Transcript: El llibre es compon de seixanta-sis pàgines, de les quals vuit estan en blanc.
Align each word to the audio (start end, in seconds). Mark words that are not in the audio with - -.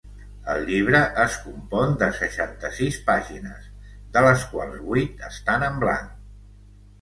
El 0.51 0.63
llibre 0.67 1.01
es 1.23 1.35
compon 1.41 1.93
de 2.03 2.07
seixanta-sis 2.19 2.97
pàgines, 3.11 3.69
de 4.17 4.25
les 4.29 4.47
quals 4.55 4.81
vuit 4.89 5.23
estan 5.29 5.69
en 5.69 5.79
blanc. 5.87 6.11